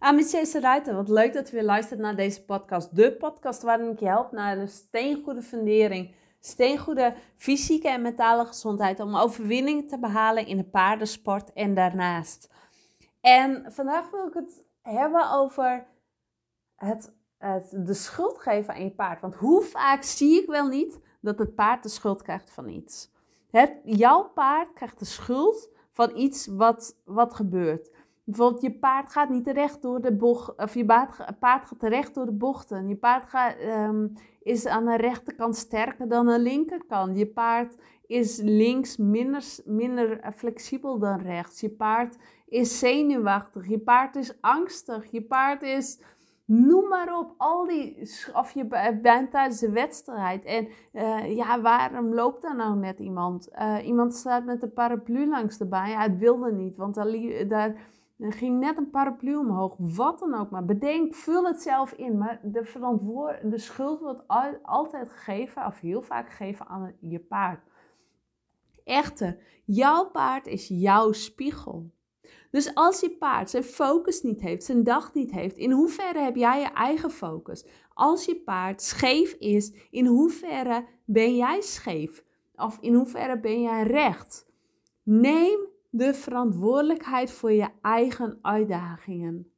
[0.00, 2.96] Amice Ruiter, wat leuk dat je weer luistert naar deze podcast.
[2.96, 9.00] De podcast waarin ik je help naar een steengoede fundering, steengoede fysieke en mentale gezondheid
[9.00, 12.50] om overwinning te behalen in de paardensport en daarnaast.
[13.20, 15.86] En vandaag wil ik het hebben over
[16.76, 19.20] het, het, de schuld geven aan je paard.
[19.20, 23.10] Want hoe vaak zie ik wel niet dat het paard de schuld krijgt van iets?
[23.50, 27.90] Het, jouw paard krijgt de schuld van iets wat, wat gebeurt.
[28.24, 31.12] Bijvoorbeeld, je paard gaat niet terecht door de bocht, of je paard,
[31.64, 32.88] gaat terecht door de bochten.
[32.88, 34.08] Je paard gaat, ehm,
[34.42, 37.18] is aan de rechterkant sterker dan de linkerkant.
[37.18, 41.60] Je paard is links minder, minder flexibel dan rechts.
[41.60, 43.68] Je paard is zenuwachtig.
[43.68, 45.10] Je paard is angstig.
[45.10, 46.00] Je paard is,
[46.44, 47.98] noem maar op, al die,
[48.32, 48.66] of je
[49.02, 50.44] bent tijdens de wedstrijd.
[50.44, 53.48] En uh, ja, waarom loopt daar nou net iemand?
[53.52, 55.90] Uh, iemand staat met een paraplu langs de baan.
[55.90, 57.74] Ja, het wilde niet, want daar, daar
[58.20, 60.64] er ging net een paraplu omhoog, wat dan ook maar.
[60.64, 62.18] Bedenk, vul het zelf in.
[62.18, 64.22] Maar de, verantwoord, de schuld wordt
[64.62, 67.60] altijd gegeven, of heel vaak gegeven aan je paard.
[68.84, 71.90] Echter, jouw paard is jouw spiegel.
[72.50, 76.36] Dus als je paard zijn focus niet heeft, zijn dag niet heeft, in hoeverre heb
[76.36, 77.66] jij je eigen focus?
[77.94, 82.24] Als je paard scheef is, in hoeverre ben jij scheef?
[82.54, 84.50] Of in hoeverre ben jij recht?
[85.02, 89.52] Neem de verantwoordelijkheid voor je eigen uitdagingen.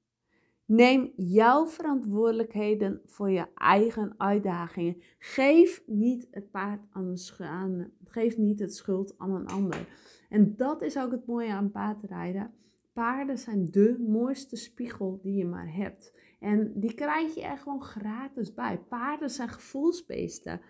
[0.65, 5.03] Neem jouw verantwoordelijkheden voor je eigen uitdagingen.
[5.19, 9.87] Geef niet het paard aan een Geef niet het schuld aan een ander.
[10.29, 12.55] En dat is ook het mooie aan paardrijden.
[12.93, 16.15] Paarden zijn de mooiste spiegel die je maar hebt.
[16.41, 18.79] En die krijg je er gewoon gratis bij.
[18.79, 20.61] Paarden zijn gevoelsbeesten.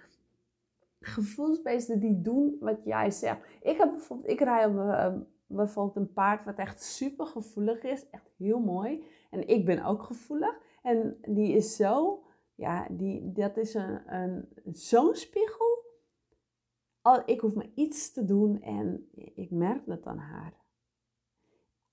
[1.01, 3.41] Gevoelsbeesten die doen wat jij zegt.
[3.63, 5.15] Ik heb bijvoorbeeld, ik rij op, uh,
[5.55, 8.11] bijvoorbeeld een paard wat echt super gevoelig is.
[8.11, 9.05] Echt heel mooi.
[9.31, 10.61] En ik ben ook gevoelig.
[10.83, 12.23] En die is zo,
[12.55, 15.81] ja, die, dat is een, een, zo'n spiegel.
[17.01, 20.55] Al, ik hoef maar iets te doen en ik merk dat aan haar.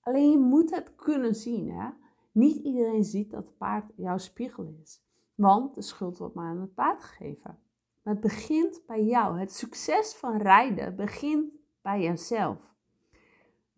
[0.00, 1.70] Alleen je moet het kunnen zien.
[1.70, 1.90] Hè?
[2.32, 5.02] Niet iedereen ziet dat het paard jouw spiegel is.
[5.34, 7.58] Want de schuld wordt maar aan het paard gegeven.
[8.02, 9.38] Maar het begint bij jou.
[9.38, 12.69] Het succes van rijden begint bij jezelf.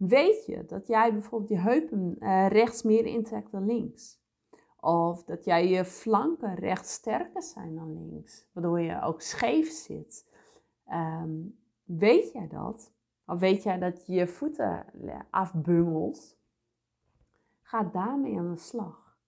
[0.09, 4.21] Weet je dat jij bijvoorbeeld je heupen uh, rechts meer intrekt dan links?
[4.81, 10.31] Of dat jij je flanken rechts sterker zijn dan links, waardoor je ook scheef zit.
[10.91, 12.93] Um, weet jij dat?
[13.27, 14.87] Of weet jij dat je voeten
[15.31, 16.39] afbungelt?
[17.61, 19.19] Ga daarmee aan de slag.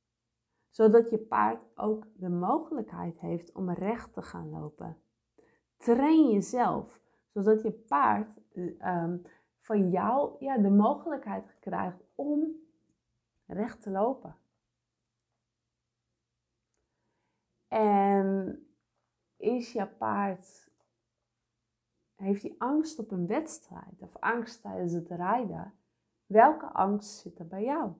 [0.69, 4.97] Zodat je paard ook de mogelijkheid heeft om recht te gaan lopen.
[5.77, 7.01] Train jezelf,
[7.33, 9.23] zodat je paard um,
[9.65, 12.47] van jou ja, de mogelijkheid krijgt om
[13.47, 14.37] recht te lopen.
[17.69, 18.59] En
[19.37, 20.71] is je paard,
[22.15, 25.75] heeft hij angst op een wedstrijd of angst tijdens het rijden?
[26.27, 27.93] Welke angst zit er bij jou?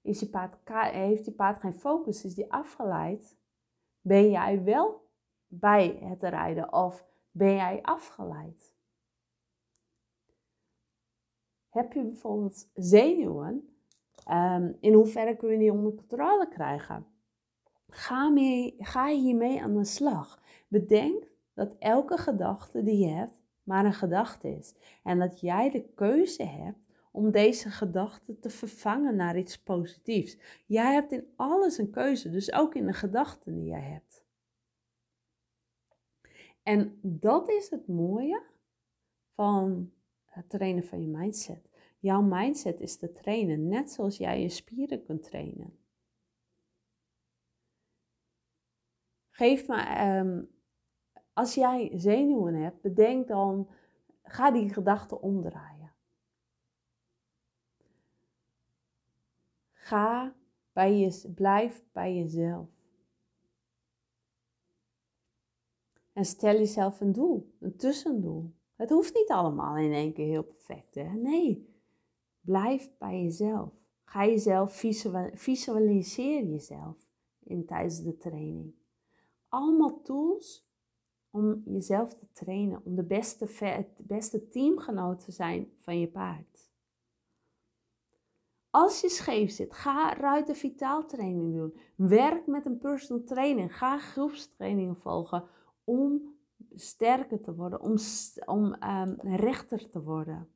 [0.00, 2.24] Is je paard, heeft je paard geen focus?
[2.24, 3.38] Is die afgeleid?
[4.00, 5.08] Ben jij wel
[5.46, 8.77] bij het rijden of ben jij afgeleid?
[11.68, 13.68] Heb je bijvoorbeeld zenuwen?
[14.30, 17.06] Um, in hoeverre kun je die onder controle krijgen?
[17.88, 20.42] Ga, mee, ga hiermee aan de slag.
[20.68, 24.74] Bedenk dat elke gedachte die je hebt maar een gedachte is.
[25.02, 26.78] En dat jij de keuze hebt
[27.12, 30.38] om deze gedachte te vervangen naar iets positiefs.
[30.66, 34.26] Jij hebt in alles een keuze, dus ook in de gedachten die jij hebt.
[36.62, 38.42] En dat is het mooie
[39.34, 39.92] van
[40.38, 41.70] het trainen van je mindset.
[41.98, 45.78] Jouw mindset is te trainen, net zoals jij je spieren kunt trainen.
[49.30, 50.50] Geef me, um,
[51.32, 53.68] als jij zenuwen hebt, bedenk dan,
[54.22, 55.92] ga die gedachten omdraaien.
[59.72, 60.34] Ga
[60.72, 62.68] bij je, blijf bij jezelf.
[66.12, 68.57] En stel jezelf een doel, een tussendoel.
[68.78, 70.94] Het hoeft niet allemaal in één keer heel perfect.
[70.94, 71.12] Hè?
[71.14, 71.68] Nee,
[72.48, 73.72] Blijf bij jezelf.
[74.04, 74.84] Ga jezelf
[75.32, 76.96] visualiseer jezelf
[77.42, 78.74] in, tijdens de training.
[79.48, 80.68] Allemaal tools
[81.30, 86.70] om jezelf te trainen, om de beste, het beste teamgenoot te zijn van je paard.
[88.70, 91.78] Als je scheef zit, ga ruiten vitaal training doen.
[91.96, 93.70] Werk met een personal trainer.
[93.70, 95.48] Ga groepstrainingen volgen
[95.84, 96.37] om
[96.78, 97.96] sterker te worden, om,
[98.44, 100.48] om um, rechter te worden.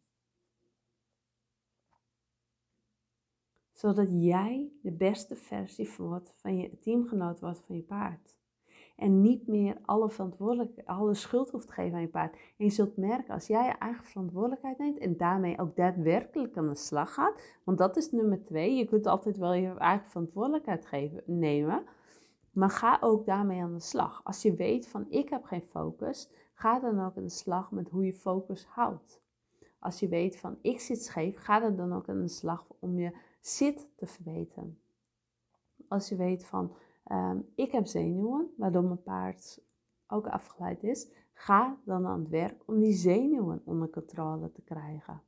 [3.73, 8.37] Zodat jij de beste versie wordt van je teamgenoot wordt van je paard.
[8.97, 12.35] En niet meer alle, verantwoordelijk, alle schuld hoeft te geven aan je paard.
[12.35, 16.69] En je zult merken, als jij je eigen verantwoordelijkheid neemt en daarmee ook daadwerkelijk aan
[16.69, 17.43] de slag gaat.
[17.65, 18.75] Want dat is nummer twee.
[18.75, 21.85] Je kunt altijd wel je eigen verantwoordelijkheid geven, nemen.
[22.53, 24.21] Maar ga ook daarmee aan de slag.
[24.25, 27.89] Als je weet van ik heb geen focus, ga dan ook aan de slag met
[27.89, 29.21] hoe je focus houdt.
[29.79, 33.17] Als je weet van ik zit scheef, ga dan ook aan de slag om je
[33.41, 34.79] zit te verbeteren.
[35.89, 39.61] Als je weet van Ehm, ik heb zenuwen, waardoor mijn paard
[40.07, 41.11] ook afgeleid is.
[41.33, 45.23] Ga dan aan het werk om die zenuwen onder controle te krijgen.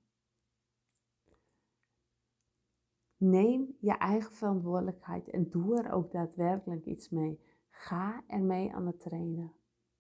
[3.25, 7.41] Neem je eigen verantwoordelijkheid en doe er ook daadwerkelijk iets mee.
[7.71, 9.53] Ga ermee aan het trainen,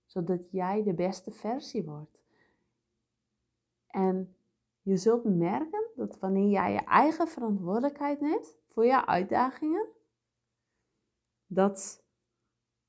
[0.05, 2.23] zodat jij de beste versie wordt.
[3.87, 4.37] En
[4.83, 9.89] je zult merken dat wanneer jij je eigen verantwoordelijkheid neemt voor jouw uitdagingen,
[11.47, 12.05] dat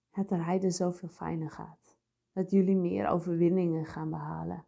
[0.09, 1.97] het rijden zoveel fijner gaat.
[2.31, 4.65] Dat jullie meer overwinningen gaan behalen.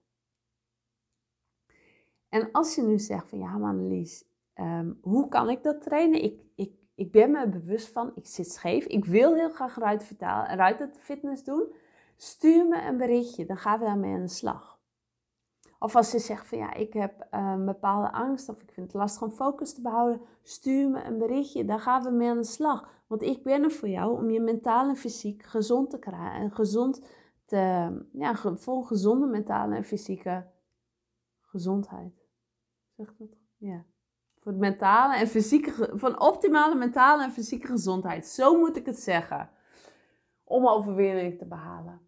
[2.29, 4.25] En als je nu zegt van ja, Annelies,
[4.59, 6.23] um, hoe kan ik dat trainen?
[6.23, 8.85] Ik, ik, ik ben me bewust van, ik zit scheef.
[8.85, 11.73] Ik wil heel graag ruit fitness doen.
[12.15, 14.79] Stuur me een berichtje, dan gaan we daarmee aan de slag.
[15.79, 18.95] Of als je zegt van ja, ik heb een bepaalde angst of ik vind het
[18.95, 22.43] lastig om focus te behouden, stuur me een berichtje, dan gaan we mee aan de
[22.43, 22.89] slag.
[23.07, 26.41] Want ik ben er voor jou om je mentaal en fysiek gezond te krijgen.
[26.41, 27.01] En gezond
[27.45, 30.47] te, ja, vol gezonde mentale en fysieke
[31.41, 32.25] gezondheid.
[32.95, 33.37] Zeg dat?
[33.57, 33.85] Ja.
[34.47, 38.25] Voor mentale en fysieke, van optimale mentale en fysieke gezondheid.
[38.25, 39.49] Zo moet ik het zeggen.
[40.43, 42.01] Om overwinning te behalen.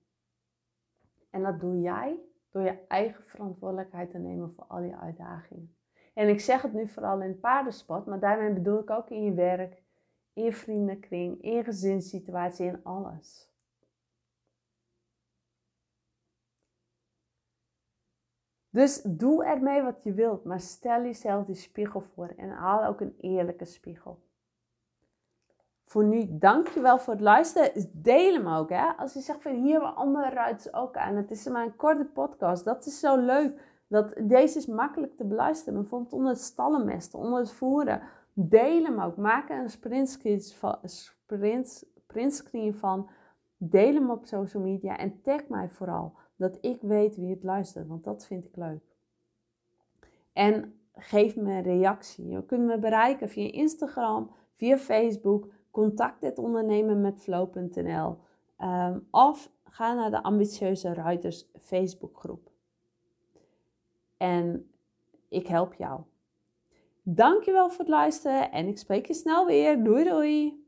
[1.30, 2.20] En dat doe jij
[2.52, 5.76] door je eigen verantwoordelijkheid te nemen voor al je uitdagingen.
[6.14, 9.24] En ik zeg het nu vooral in het paardensport, maar daarmee bedoel ik ook in
[9.24, 9.84] je werk,
[10.34, 13.54] in je vriendenkring, in je gezinssituatie, in alles.
[18.70, 23.02] Dus doe ermee wat je wilt, maar stel jezelf die spiegel voor en haal ook
[23.02, 24.20] een eerlijke spiegel.
[25.90, 27.90] Voor nu, dankjewel voor het luisteren.
[27.94, 28.88] Deel hem ook, hè.
[28.98, 31.16] Als je zegt van hier hebben andere ruiters ook aan.
[31.16, 32.66] Het is maar een korte podcast.
[32.66, 33.62] Dat is zo leuk.
[33.88, 35.80] Dat, deze is makkelijk te beluisteren.
[35.80, 38.02] Bijvoorbeeld onder het stallenmesten, onder het voeren.
[38.34, 39.18] Deel hem ook.
[39.18, 40.42] Maak er een printscreen
[42.74, 43.10] van, van.
[43.58, 46.14] Deel hem op social media en tag mij vooral.
[46.40, 48.84] Dat ik weet wie het luistert, want dat vind ik leuk.
[50.34, 52.28] En geef me een reactie.
[52.28, 58.18] Je kunt me bereiken via Instagram, via Facebook contact dit ondernemen met flow.nl
[58.62, 62.52] um, of ga naar de Ambitieuze Ruiters Facebookgroep.
[64.18, 64.72] En
[65.28, 66.02] ik help jou.
[67.04, 69.84] Dankjewel voor het luisteren en ik spreek je snel weer.
[69.84, 70.59] Doei doei!